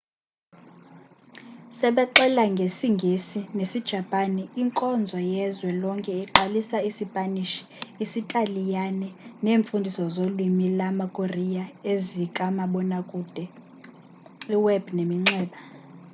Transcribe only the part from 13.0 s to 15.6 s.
kude i-web neminxeba